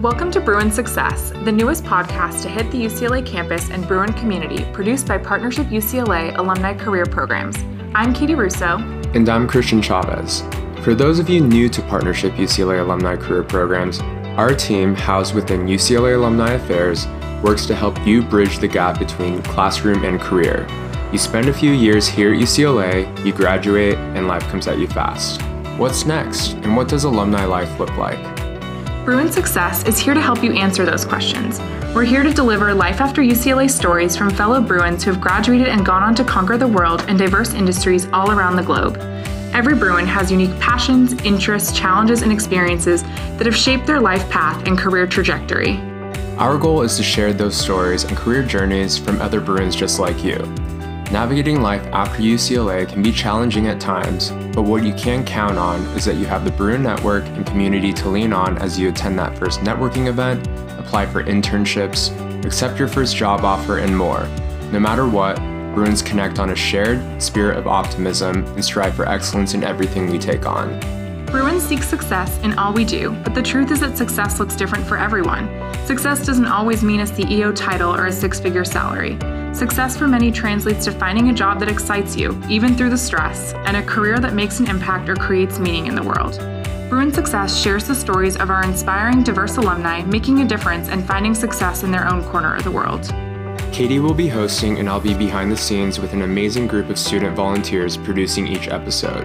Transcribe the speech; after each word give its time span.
Welcome 0.00 0.30
to 0.30 0.40
Bruin 0.40 0.70
Success, 0.70 1.30
the 1.44 1.52
newest 1.52 1.84
podcast 1.84 2.40
to 2.44 2.48
hit 2.48 2.70
the 2.70 2.82
UCLA 2.82 3.24
campus 3.24 3.68
and 3.68 3.86
Bruin 3.86 4.14
community, 4.14 4.64
produced 4.72 5.06
by 5.06 5.18
Partnership 5.18 5.66
UCLA 5.66 6.34
Alumni 6.38 6.72
Career 6.72 7.04
Programs. 7.04 7.54
I'm 7.94 8.14
Katie 8.14 8.34
Russo. 8.34 8.78
And 9.12 9.28
I'm 9.28 9.46
Christian 9.46 9.82
Chavez. 9.82 10.42
For 10.82 10.94
those 10.94 11.18
of 11.18 11.28
you 11.28 11.42
new 11.42 11.68
to 11.68 11.82
Partnership 11.82 12.32
UCLA 12.32 12.80
Alumni 12.80 13.14
Career 13.14 13.42
Programs, 13.42 14.00
our 14.38 14.54
team, 14.54 14.94
housed 14.94 15.34
within 15.34 15.66
UCLA 15.66 16.14
Alumni 16.14 16.52
Affairs, 16.52 17.06
works 17.42 17.66
to 17.66 17.74
help 17.74 18.06
you 18.06 18.22
bridge 18.22 18.58
the 18.58 18.68
gap 18.68 18.98
between 18.98 19.42
classroom 19.42 20.02
and 20.06 20.18
career. 20.18 20.66
You 21.12 21.18
spend 21.18 21.50
a 21.50 21.52
few 21.52 21.72
years 21.72 22.08
here 22.08 22.32
at 22.32 22.40
UCLA, 22.40 23.22
you 23.22 23.34
graduate, 23.34 23.98
and 24.16 24.28
life 24.28 24.44
comes 24.44 24.66
at 24.66 24.78
you 24.78 24.86
fast. 24.86 25.42
What's 25.76 26.06
next, 26.06 26.52
and 26.52 26.74
what 26.74 26.88
does 26.88 27.04
alumni 27.04 27.44
life 27.44 27.78
look 27.78 27.94
like? 27.98 28.39
Bruin 29.10 29.32
Success 29.32 29.82
is 29.86 29.98
here 29.98 30.14
to 30.14 30.20
help 30.20 30.40
you 30.40 30.52
answer 30.52 30.86
those 30.86 31.04
questions. 31.04 31.58
We're 31.92 32.04
here 32.04 32.22
to 32.22 32.32
deliver 32.32 32.72
life 32.72 33.00
after 33.00 33.22
UCLA 33.22 33.68
stories 33.68 34.16
from 34.16 34.30
fellow 34.30 34.60
Bruins 34.60 35.02
who 35.02 35.10
have 35.10 35.20
graduated 35.20 35.66
and 35.66 35.84
gone 35.84 36.04
on 36.04 36.14
to 36.14 36.22
conquer 36.22 36.56
the 36.56 36.68
world 36.68 37.02
in 37.08 37.16
diverse 37.16 37.52
industries 37.52 38.06
all 38.12 38.30
around 38.30 38.54
the 38.54 38.62
globe. 38.62 38.98
Every 39.52 39.74
Bruin 39.74 40.06
has 40.06 40.30
unique 40.30 40.56
passions, 40.60 41.14
interests, 41.24 41.76
challenges, 41.76 42.22
and 42.22 42.30
experiences 42.30 43.02
that 43.02 43.46
have 43.46 43.56
shaped 43.56 43.84
their 43.84 43.98
life 43.98 44.30
path 44.30 44.64
and 44.68 44.78
career 44.78 45.08
trajectory. 45.08 45.78
Our 46.38 46.56
goal 46.56 46.82
is 46.82 46.96
to 46.96 47.02
share 47.02 47.32
those 47.32 47.56
stories 47.56 48.04
and 48.04 48.16
career 48.16 48.44
journeys 48.44 48.96
from 48.96 49.20
other 49.20 49.40
Bruins 49.40 49.74
just 49.74 49.98
like 49.98 50.22
you. 50.22 50.36
Navigating 51.10 51.60
life 51.60 51.84
after 51.88 52.22
UCLA 52.22 52.88
can 52.88 53.02
be 53.02 53.10
challenging 53.10 53.66
at 53.66 53.80
times, 53.80 54.30
but 54.54 54.62
what 54.62 54.84
you 54.84 54.94
can 54.94 55.24
count 55.24 55.58
on 55.58 55.80
is 55.96 56.04
that 56.04 56.14
you 56.14 56.24
have 56.26 56.44
the 56.44 56.52
Bruin 56.52 56.84
network 56.84 57.24
and 57.24 57.44
community 57.44 57.92
to 57.94 58.08
lean 58.08 58.32
on 58.32 58.56
as 58.58 58.78
you 58.78 58.90
attend 58.90 59.18
that 59.18 59.36
first 59.36 59.58
networking 59.60 60.06
event, 60.06 60.46
apply 60.78 61.06
for 61.06 61.24
internships, 61.24 62.14
accept 62.44 62.78
your 62.78 62.86
first 62.86 63.16
job 63.16 63.40
offer, 63.44 63.78
and 63.78 63.96
more. 63.96 64.28
No 64.70 64.78
matter 64.78 65.08
what, 65.08 65.34
Bruins 65.74 66.00
connect 66.00 66.38
on 66.38 66.50
a 66.50 66.56
shared 66.56 67.20
spirit 67.20 67.58
of 67.58 67.66
optimism 67.66 68.44
and 68.54 68.64
strive 68.64 68.94
for 68.94 69.08
excellence 69.08 69.54
in 69.54 69.64
everything 69.64 70.08
we 70.08 70.18
take 70.18 70.46
on. 70.46 70.78
Bruins 71.26 71.64
seek 71.64 71.82
success 71.82 72.38
in 72.44 72.56
all 72.56 72.72
we 72.72 72.84
do, 72.84 73.10
but 73.24 73.34
the 73.34 73.42
truth 73.42 73.72
is 73.72 73.80
that 73.80 73.98
success 73.98 74.38
looks 74.38 74.54
different 74.54 74.86
for 74.86 74.96
everyone. 74.96 75.48
Success 75.86 76.24
doesn't 76.24 76.46
always 76.46 76.84
mean 76.84 77.00
a 77.00 77.04
CEO 77.04 77.52
title 77.54 77.92
or 77.92 78.06
a 78.06 78.12
six 78.12 78.38
figure 78.38 78.64
salary. 78.64 79.18
Success 79.52 79.96
for 79.96 80.06
many 80.06 80.30
translates 80.30 80.84
to 80.84 80.92
finding 80.92 81.28
a 81.28 81.32
job 81.32 81.58
that 81.58 81.68
excites 81.68 82.16
you, 82.16 82.40
even 82.48 82.76
through 82.76 82.90
the 82.90 82.96
stress, 82.96 83.52
and 83.66 83.76
a 83.76 83.82
career 83.82 84.20
that 84.20 84.32
makes 84.32 84.60
an 84.60 84.68
impact 84.68 85.08
or 85.08 85.16
creates 85.16 85.58
meaning 85.58 85.86
in 85.86 85.96
the 85.96 86.02
world. 86.02 86.38
Bruin 86.88 87.12
Success 87.12 87.60
shares 87.60 87.84
the 87.84 87.94
stories 87.94 88.36
of 88.36 88.48
our 88.48 88.62
inspiring, 88.62 89.24
diverse 89.24 89.56
alumni 89.56 90.02
making 90.02 90.40
a 90.40 90.44
difference 90.44 90.88
and 90.88 91.04
finding 91.04 91.34
success 91.34 91.82
in 91.82 91.90
their 91.90 92.08
own 92.08 92.22
corner 92.24 92.54
of 92.54 92.62
the 92.62 92.70
world. 92.70 93.12
Katie 93.72 93.98
will 93.98 94.14
be 94.14 94.28
hosting, 94.28 94.78
and 94.78 94.88
I'll 94.88 95.00
be 95.00 95.14
behind 95.14 95.50
the 95.50 95.56
scenes 95.56 95.98
with 95.98 96.12
an 96.12 96.22
amazing 96.22 96.68
group 96.68 96.88
of 96.88 96.98
student 96.98 97.36
volunteers 97.36 97.96
producing 97.96 98.46
each 98.46 98.68
episode. 98.68 99.24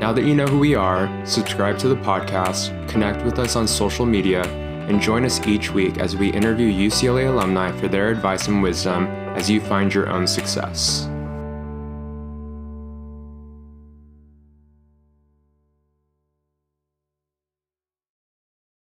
Now 0.00 0.12
that 0.14 0.24
you 0.24 0.34
know 0.34 0.46
who 0.46 0.58
we 0.58 0.74
are, 0.74 1.08
subscribe 1.26 1.78
to 1.78 1.88
the 1.88 1.96
podcast, 1.96 2.88
connect 2.88 3.24
with 3.24 3.38
us 3.38 3.56
on 3.56 3.68
social 3.68 4.06
media, 4.06 4.42
and 4.88 5.00
join 5.00 5.24
us 5.24 5.46
each 5.46 5.70
week 5.70 5.98
as 5.98 6.16
we 6.16 6.32
interview 6.32 6.70
UCLA 6.88 7.28
alumni 7.28 7.72
for 7.72 7.88
their 7.88 8.08
advice 8.08 8.48
and 8.48 8.62
wisdom 8.62 9.23
as 9.34 9.50
you 9.50 9.60
find 9.60 9.92
your 9.92 10.08
own 10.08 10.26
success. 10.26 11.08